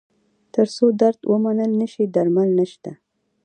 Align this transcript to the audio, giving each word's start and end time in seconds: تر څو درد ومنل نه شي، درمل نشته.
تر 0.53 0.67
څو 0.75 0.85
درد 1.01 1.19
ومنل 1.31 1.71
نه 1.81 1.87
شي، 1.93 2.03
درمل 2.15 2.49
نشته. 2.59 2.91